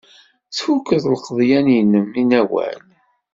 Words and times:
Tfuked 0.55 1.03
lqeḍyan-nnem 1.13 2.07
i 2.21 2.23
Newwal? 2.23 2.79